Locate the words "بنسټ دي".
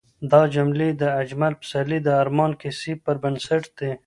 3.23-3.91